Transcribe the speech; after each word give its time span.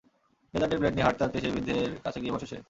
ডেজার্টের 0.53 0.79
plate 0.79 0.93
নিয়ে 0.95 1.05
হাঁটতে 1.07 1.21
হাঁটতে 1.23 1.37
সেই 1.43 1.53
বৃদ্ধের 1.55 1.91
কাছে 2.05 2.19
গিয়ে 2.21 2.33
বসে 2.35 2.47
সে। 2.47 2.57